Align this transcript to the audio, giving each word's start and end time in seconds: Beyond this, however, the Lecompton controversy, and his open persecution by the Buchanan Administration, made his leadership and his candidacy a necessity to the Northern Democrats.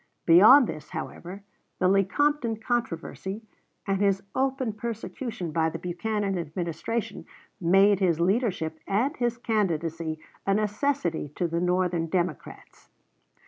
Beyond 0.25 0.65
this, 0.65 0.89
however, 0.89 1.43
the 1.77 1.87
Lecompton 1.87 2.55
controversy, 2.55 3.43
and 3.85 4.01
his 4.01 4.23
open 4.33 4.73
persecution 4.73 5.51
by 5.51 5.69
the 5.69 5.77
Buchanan 5.77 6.39
Administration, 6.39 7.27
made 7.59 7.99
his 7.99 8.19
leadership 8.19 8.79
and 8.87 9.15
his 9.17 9.37
candidacy 9.37 10.17
a 10.43 10.55
necessity 10.55 11.29
to 11.35 11.47
the 11.47 11.61
Northern 11.61 12.07
Democrats. 12.07 12.89